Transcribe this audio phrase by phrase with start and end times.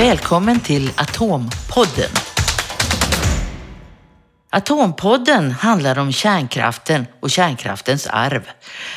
[0.00, 2.10] Välkommen till Atompodden.
[4.50, 8.48] Atompodden handlar om kärnkraften och kärnkraftens arv.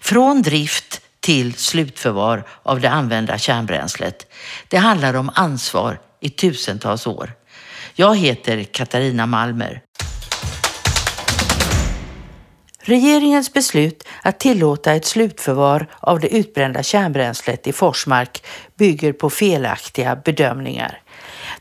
[0.00, 4.32] Från drift till slutförvar av det använda kärnbränslet.
[4.68, 7.32] Det handlar om ansvar i tusentals år.
[7.94, 9.82] Jag heter Katarina Malmer.
[12.88, 18.44] Regeringens beslut att tillåta ett slutförvar av det utbrända kärnbränslet i Forsmark
[18.76, 21.00] bygger på felaktiga bedömningar.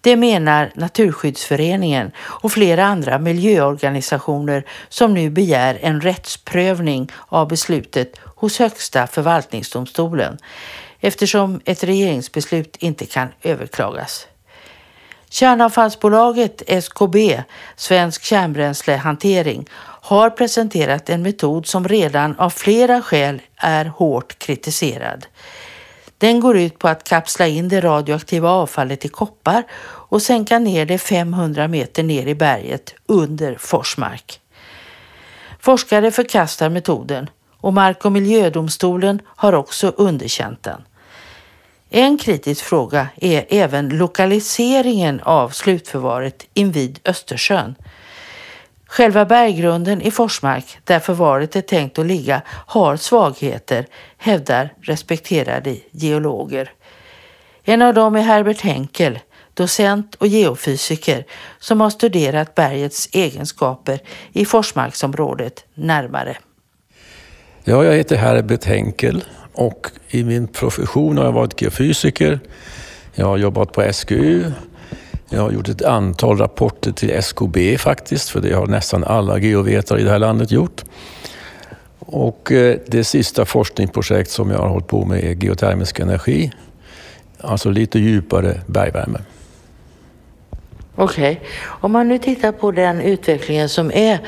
[0.00, 8.58] Det menar Naturskyddsföreningen och flera andra miljöorganisationer som nu begär en rättsprövning av beslutet hos
[8.58, 10.38] Högsta förvaltningsdomstolen
[11.00, 14.26] eftersom ett regeringsbeslut inte kan överklagas.
[15.32, 17.42] Kärnavfallsbolaget SKB,
[17.76, 25.26] Svensk Kärnbränslehantering, har presenterat en metod som redan av flera skäl är hårt kritiserad.
[26.18, 30.86] Den går ut på att kapsla in det radioaktiva avfallet i koppar och sänka ner
[30.86, 34.40] det 500 meter ner i berget under Forsmark.
[35.60, 40.82] Forskare förkastar metoden och Mark och miljödomstolen har också underkänt den.
[41.94, 47.74] En kritisk fråga är även lokaliseringen av slutförvaret invid Östersjön.
[48.86, 56.72] Själva berggrunden i Forsmark, där förvaret är tänkt att ligga, har svagheter, hävdar respekterade geologer.
[57.64, 59.18] En av dem är Herbert Henkel,
[59.54, 61.24] docent och geofysiker
[61.58, 63.98] som har studerat bergets egenskaper
[64.32, 66.36] i Forsmarksområdet närmare.
[67.64, 72.40] Ja, jag heter Herbert Henkel och i min profession har jag varit geofysiker.
[73.14, 74.44] Jag har jobbat på SGU.
[75.28, 80.00] Jag har gjort ett antal rapporter till SKB faktiskt, för det har nästan alla geovetare
[80.00, 80.84] i det här landet gjort.
[81.98, 86.52] Och eh, det sista forskningsprojekt som jag har hållit på med är geotermisk energi,
[87.40, 89.18] alltså lite djupare bergvärme.
[90.94, 91.48] Okej, okay.
[91.64, 94.18] om man nu tittar på den utvecklingen som är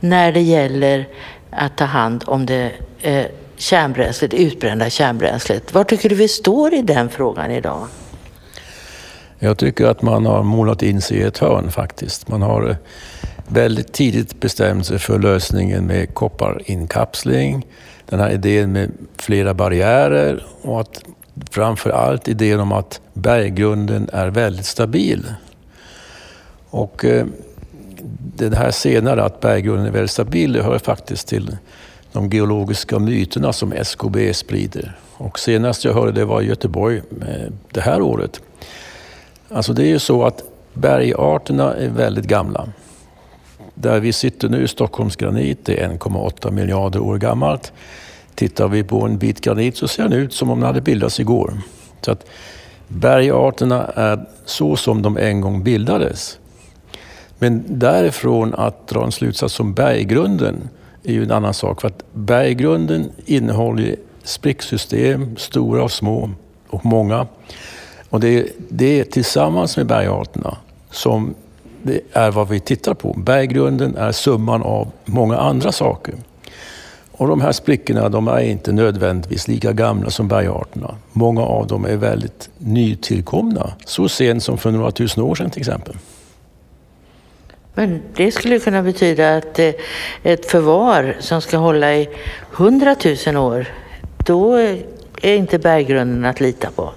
[0.00, 1.08] när det gäller
[1.50, 3.26] att ta hand om det eh,
[3.58, 5.74] kärnbränslet, utbrända kärnbränslet.
[5.74, 7.86] Var tycker du vi står i den frågan idag?
[9.38, 12.28] Jag tycker att man har målat in sig i ett hörn faktiskt.
[12.28, 12.76] Man har eh,
[13.48, 17.66] väldigt tidigt bestämt sig för lösningen med kopparinkapsling,
[18.06, 21.04] den här idén med flera barriärer och att
[21.50, 25.26] framför allt idén om att berggrunden är väldigt stabil.
[26.70, 27.26] Och eh,
[28.36, 31.56] det här senare, att berggrunden är väldigt stabil, det hör faktiskt till
[32.12, 34.98] de geologiska myterna som SKB sprider.
[35.16, 38.40] Och senast jag hörde det var i Göteborg eh, det här året.
[39.48, 40.42] Alltså det är ju så att
[40.72, 42.68] bergarterna är väldigt gamla.
[43.74, 47.72] Där vi sitter nu, Stockholms granit, det är 1,8 miljarder år gammalt.
[48.34, 51.20] Tittar vi på en bit granit så ser den ut som om den hade bildats
[51.20, 51.60] igår.
[52.00, 52.26] Så att
[52.88, 56.38] bergarterna är så som de en gång bildades.
[57.38, 60.68] Men därifrån att dra en slutsats om berggrunden
[61.04, 61.80] är ju en annan sak.
[61.80, 66.30] För att berggrunden innehåller spricksystem, stora och små
[66.68, 67.26] och många.
[68.10, 70.56] Och det är, det är tillsammans med bergarterna
[70.90, 71.34] som
[71.82, 73.12] det är vad vi tittar på.
[73.12, 76.14] Berggrunden är summan av många andra saker.
[77.12, 80.94] Och de här sprickorna de är inte nödvändigtvis lika gamla som bergarterna.
[81.12, 85.60] Många av dem är väldigt nytillkomna, så sent som för några tusen år sedan till
[85.60, 85.96] exempel.
[87.78, 89.70] Men det skulle kunna betyda att eh,
[90.22, 92.08] ett förvar som ska hålla i
[92.52, 93.66] hundratusen år,
[94.26, 94.54] då
[95.22, 96.90] är inte berggrunden att lita på.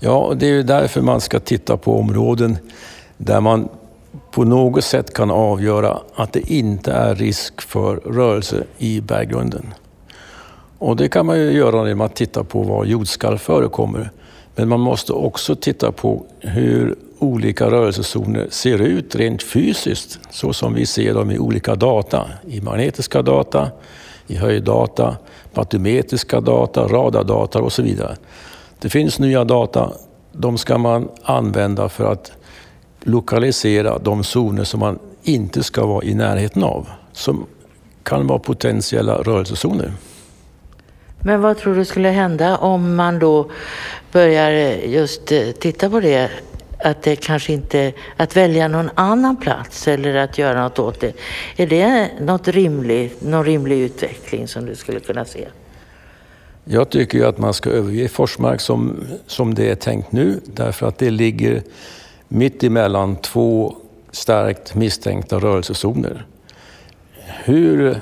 [0.00, 2.58] Ja, det är ju därför man ska titta på områden
[3.16, 3.68] där man
[4.30, 9.74] på något sätt kan avgöra att det inte är risk för rörelse i berggrunden.
[10.78, 14.10] Och det kan man ju göra genom att titta på var jordskalv förekommer.
[14.54, 20.74] Men man måste också titta på hur olika rörelsezoner ser ut rent fysiskt, så som
[20.74, 22.28] vi ser dem i olika data.
[22.46, 23.70] I magnetiska data,
[24.26, 25.16] i höjddata,
[25.54, 28.16] batimetriska data, radardata och så vidare.
[28.78, 29.92] Det finns nya data,
[30.32, 32.32] de ska man använda för att
[33.00, 37.46] lokalisera de zoner som man inte ska vara i närheten av, som
[38.02, 39.92] kan vara potentiella rörelsezoner.
[41.20, 43.50] Men vad tror du skulle hända om man då
[44.12, 44.50] börjar
[44.86, 46.30] just eh, titta på det?
[46.84, 51.12] Att det kanske inte, att välja någon annan plats eller att göra något åt det.
[51.56, 55.48] Är det något rimlig, någon rimlig utveckling som du skulle kunna se?
[56.64, 60.86] Jag tycker ju att man ska överge Forsmark som, som det är tänkt nu därför
[60.86, 61.62] att det ligger
[62.28, 63.76] mitt emellan två
[64.10, 66.26] starkt misstänkta rörelsezoner.
[67.44, 68.00] Hur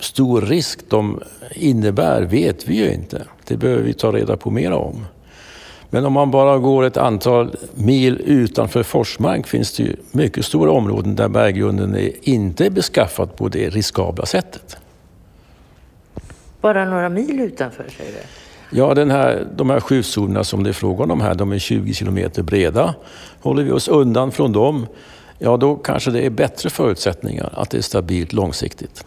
[0.00, 1.22] stor risk de
[1.54, 3.22] innebär vet vi ju inte.
[3.44, 5.06] Det behöver vi ta reda på mer om.
[5.94, 10.70] Men om man bara går ett antal mil utanför Forsmark finns det ju mycket stora
[10.70, 14.76] områden där berggrunden är inte är beskaffad på det riskabla sättet.
[16.60, 18.18] Bara några mil utanför, säger du?
[18.78, 21.94] Ja, den här, de här skyddszonerna som det är frågan om här, de är 20
[21.94, 22.94] kilometer breda.
[23.40, 24.86] Håller vi oss undan från dem,
[25.38, 29.04] ja då kanske det är bättre förutsättningar att det är stabilt långsiktigt.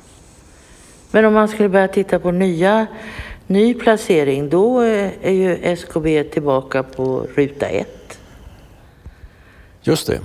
[1.11, 2.87] Men om man skulle börja titta på nya,
[3.47, 8.19] ny placering, då eh, är ju SKB tillbaka på ruta ett.
[9.81, 10.19] Just det.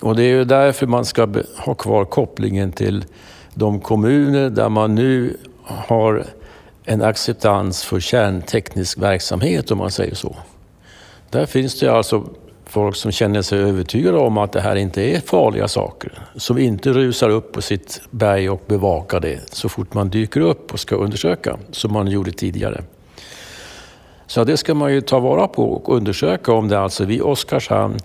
[0.00, 3.04] Och det är ju därför man ska ha kvar kopplingen till
[3.54, 6.24] de kommuner där man nu har
[6.84, 10.36] en acceptans för kärnteknisk verksamhet om man säger så.
[11.30, 12.24] Där finns det alltså
[12.72, 16.12] folk som känner sig övertygade om att det här inte är farliga saker.
[16.36, 20.72] Som inte rusar upp på sitt berg och bevakar det så fort man dyker upp
[20.72, 22.82] och ska undersöka, som man gjorde tidigare.
[24.26, 27.98] Så det ska man ju ta vara på och undersöka om det alltså vid Oskarshamn,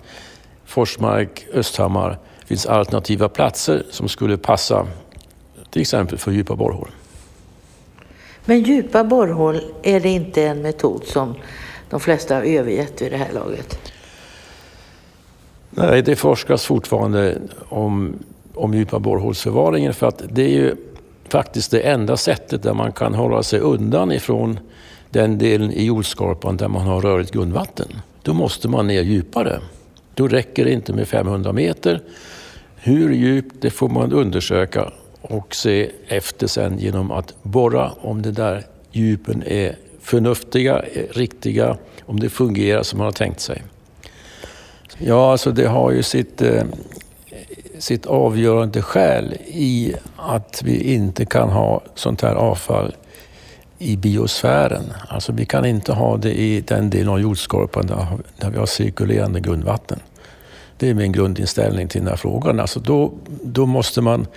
[0.65, 4.87] Forsmark, Östhammar finns alternativa platser som skulle passa
[5.69, 6.89] till exempel för djupa borrhål.
[8.45, 11.35] Men djupa borrhål, är det inte en metod som
[11.89, 13.79] de flesta har övergett vid det här laget?
[15.79, 17.37] Nej, det forskas fortfarande
[17.69, 18.13] om,
[18.53, 20.75] om djupa borrhålsförvaringen för att det är ju
[21.29, 24.59] faktiskt det enda sättet där man kan hålla sig undan ifrån
[25.09, 27.87] den delen i jordskorpan där man har rörigt grundvatten.
[28.21, 29.59] Då måste man ner djupare.
[30.13, 32.01] Då räcker det inte med 500 meter.
[32.75, 34.91] Hur djupt, det får man undersöka
[35.21, 42.19] och se efter sen genom att borra om det där djupen är förnuftiga, riktiga, om
[42.19, 43.63] det fungerar som man har tänkt sig.
[44.97, 46.63] Ja, alltså det har ju sitt, eh,
[47.79, 52.95] sitt avgörande skäl i att vi inte kan ha sånt här avfall
[53.77, 54.93] i biosfären.
[55.07, 58.07] Alltså vi kan inte ha det i den delen av jordskorpan där,
[58.37, 59.99] där vi har cirkulerande grundvatten.
[60.77, 62.59] Det är min grundinställning till den här frågan.
[62.59, 63.13] Alltså då,
[63.43, 64.27] då måste man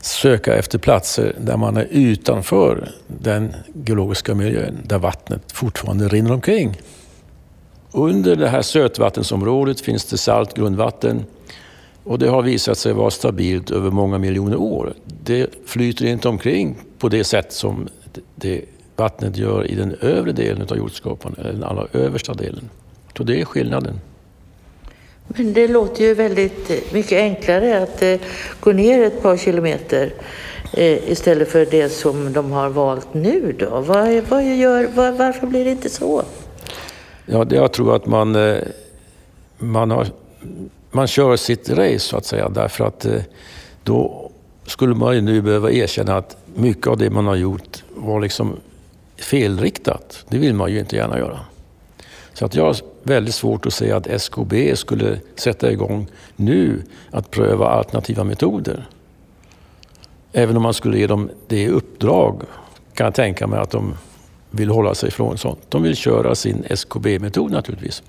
[0.00, 3.54] söka efter platser där man är utanför den
[3.86, 6.76] geologiska miljön, där vattnet fortfarande rinner omkring.
[7.92, 11.24] Under det här sötvattensområdet finns det salt grundvatten
[12.04, 14.94] och det har visat sig vara stabilt över många miljoner år.
[15.24, 17.88] Det flyter inte omkring på det sätt som
[18.34, 18.64] det
[18.96, 22.70] vattnet gör i den övre delen av jordskorpan, eller den allra översta delen.
[23.16, 24.00] Så det är skillnaden.
[25.26, 28.20] Men det låter ju väldigt eh, mycket enklare att eh,
[28.60, 30.12] gå ner ett par kilometer
[30.72, 33.80] eh, istället för det som de har valt nu då.
[33.80, 36.22] Vad, vad gör, var, varför blir det inte så?
[37.26, 38.58] Ja, det jag tror att man, eh,
[39.58, 40.06] man, har,
[40.90, 43.22] man kör sitt race så att säga därför att eh,
[43.84, 44.30] då
[44.66, 48.56] skulle man ju nu behöva erkänna att mycket av det man har gjort var liksom
[49.16, 50.24] felriktat.
[50.28, 51.40] Det vill man ju inte gärna göra.
[52.32, 56.06] Så att jag har väldigt svårt att se att SKB skulle sätta igång
[56.36, 58.88] nu att pröva alternativa metoder.
[60.32, 62.42] Även om man skulle ge dem det i uppdrag
[62.94, 63.94] kan jag tänka mig att de
[64.56, 65.58] vill hålla sig ifrån sånt.
[65.68, 68.02] De vill köra sin SKB-metod naturligtvis.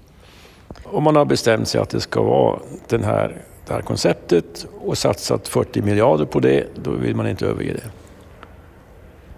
[0.84, 4.98] Om man har bestämt sig att det ska vara den här, det här konceptet och
[4.98, 7.90] satsat 40 miljarder på det, då vill man inte överge det.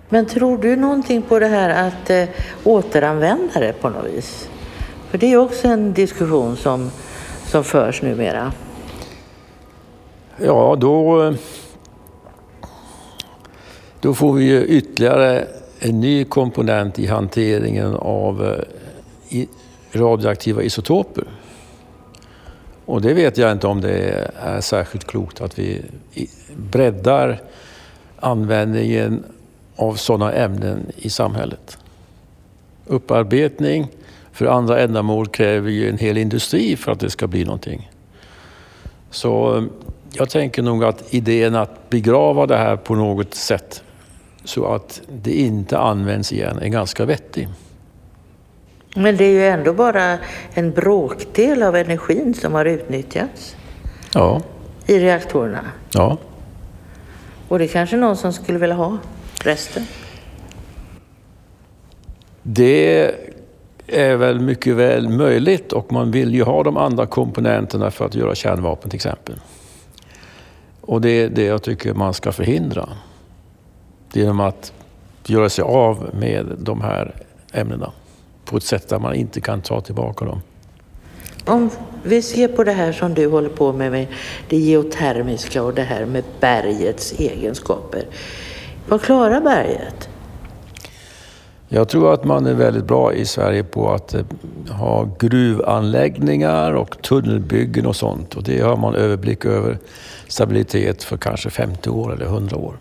[0.10, 2.26] Men tror du någonting på det här att eh,
[2.64, 4.50] återanvända det på något vis?
[5.10, 6.92] För det är också en diskussion som,
[7.46, 8.52] som förs numera.
[10.38, 11.34] Ja, då,
[14.02, 15.48] då får vi ju ytterligare
[15.80, 18.58] en ny komponent i hanteringen av
[19.30, 19.46] eh,
[19.94, 21.24] radioaktiva isotoper.
[22.86, 25.82] Och det vet jag inte om det är särskilt klokt att vi
[26.56, 27.42] breddar
[28.16, 29.24] användningen
[29.76, 31.78] av sådana ämnen i samhället.
[32.86, 33.88] Upparbetning
[34.32, 37.92] för andra ändamål kräver ju en hel industri för att det ska bli någonting.
[39.12, 39.64] Så eh,
[40.12, 43.84] jag tänker nog att idén att begrava det här på något sätt
[44.50, 47.48] så att det inte används igen är ganska vettig.
[48.96, 50.18] Men det är ju ändå bara
[50.54, 53.56] en bråkdel av energin som har utnyttjats
[54.14, 54.42] ja.
[54.86, 55.72] i reaktorerna.
[55.94, 56.18] Ja.
[57.48, 58.98] Och det är kanske någon som skulle vilja ha
[59.44, 59.86] resten?
[62.44, 63.12] Det
[63.88, 68.16] är väl mycket väl möjligt och man vill ju ha de andra komponenterna för att
[68.16, 69.36] göra kärnvapen till exempel.
[70.82, 72.90] Och det är det jag tycker man ska förhindra.
[74.14, 74.74] Genom att
[75.26, 77.16] göra sig av med de här
[77.54, 77.92] ämnena
[78.46, 80.42] på ett sätt där man inte kan ta tillbaka dem.
[81.46, 81.70] Om
[82.04, 84.08] vi ser på det här som du håller på med, med
[84.50, 88.04] det geotermiska och det här med bergets egenskaper.
[88.88, 90.10] Vad klarar berget?
[91.72, 94.22] Jag tror att man är väldigt bra i Sverige på att eh,
[94.70, 98.36] ha gruvanläggningar och tunnelbyggen och sånt.
[98.36, 99.78] Och det har man överblick över
[100.28, 102.78] stabilitet för kanske 50 år eller 100 år.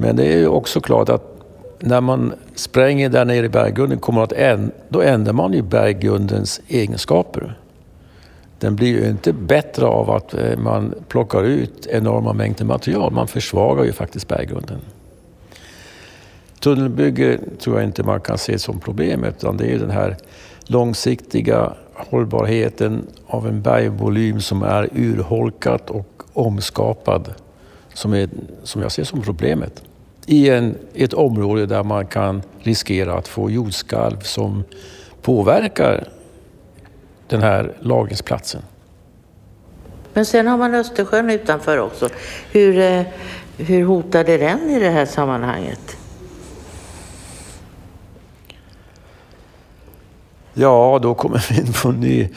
[0.00, 1.38] Men det är ju också klart att
[1.80, 6.60] när man spränger där nere i berggrunden kommer att änd då ändrar man ju berggrundens
[6.68, 7.58] egenskaper.
[8.58, 13.12] Den blir ju inte bättre av att eh, man plockar ut enorma mängder material.
[13.12, 14.78] Man försvagar ju faktiskt berggrunden.
[16.60, 20.16] Tunnelbygge tror jag inte man kan se som problemet utan det är den här
[20.66, 27.34] långsiktiga hållbarheten av en bergvolym som är urholkad och omskapad
[27.98, 28.28] som, är,
[28.62, 29.82] som jag ser som problemet.
[30.26, 34.64] I en, ett område där man kan riskera att få jordskalv som
[35.22, 36.08] påverkar
[37.28, 38.62] den här lagringsplatsen.
[40.12, 42.08] Men sen har man Östersjön utanför också.
[42.52, 43.02] Hur, eh,
[43.56, 45.96] hur hotad är den i det här sammanhanget?
[50.54, 52.28] Ja, då kommer vi in på en ny,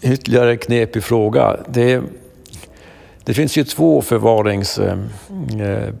[0.00, 1.56] ytterligare knepig fråga.
[1.68, 2.02] Det,
[3.28, 4.78] det finns ju två förvarings...
[4.78, 5.08] Ehm,
[5.60, 5.94] eh,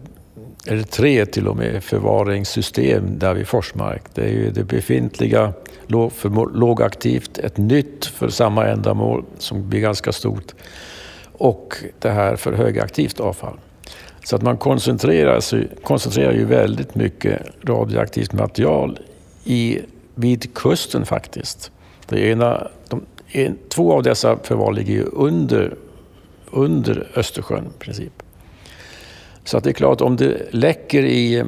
[0.66, 4.02] eller tre till och med förvaringssystem där vid Forsmark.
[4.14, 5.52] Det är ju det befintliga
[5.88, 10.54] för lågaktivt, ett nytt för samma ändamål som blir ganska stort
[11.32, 13.58] och det här för högaktivt avfall.
[14.24, 18.98] Så att man koncentrerar, sig, koncentrerar ju väldigt mycket radioaktivt material
[19.44, 19.78] i
[20.14, 21.70] vid kusten faktiskt.
[22.06, 25.74] Det ena, de, en, två av dessa förvar ligger ju under,
[26.50, 28.22] under Östersjön i princip.
[29.44, 31.44] Så att det är klart, om det läcker i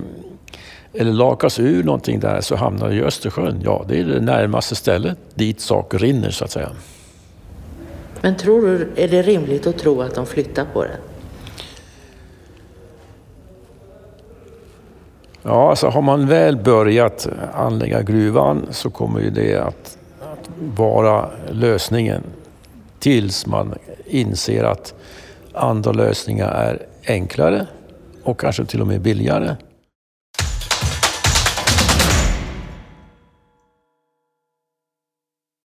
[0.92, 3.60] eller lakas ur någonting där så hamnar det i Östersjön.
[3.64, 6.70] Ja, det är det närmaste stället dit saker rinner så att säga.
[8.20, 10.96] Men tror du, är det rimligt att tro att de flyttar på det?
[15.42, 21.30] Ja, alltså har man väl börjat anlägga gruvan så kommer ju det att, att vara
[21.50, 22.22] lösningen
[23.00, 23.74] tills man
[24.06, 24.94] inser att
[25.52, 27.66] andra lösningar är enklare
[28.22, 29.56] och kanske till och med billigare.